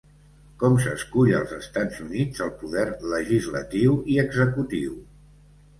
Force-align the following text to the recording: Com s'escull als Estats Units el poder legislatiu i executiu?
Com 0.61 0.77
s'escull 0.85 1.33
als 1.41 1.53
Estats 1.57 2.01
Units 2.07 2.41
el 2.47 2.51
poder 2.63 2.87
legislatiu 3.13 3.97
i 4.17 4.23
executiu? 4.27 4.99